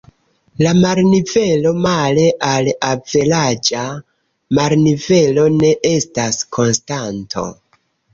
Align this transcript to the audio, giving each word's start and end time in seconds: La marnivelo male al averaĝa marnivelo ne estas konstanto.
La 0.65 0.69
marnivelo 0.83 1.73
male 1.81 2.23
al 2.51 2.69
averaĝa 2.87 3.83
marnivelo 4.61 5.45
ne 5.59 5.69
estas 5.91 6.41
konstanto. 6.59 7.45